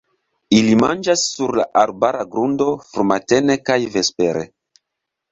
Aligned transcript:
Ili 0.59 0.77
manĝas 0.83 1.25
sur 1.33 1.51
la 1.59 1.65
arbara 1.81 2.25
grundo 2.35 2.67
frumatene 2.93 3.57
kaj 3.69 3.77
vespere. 3.97 4.43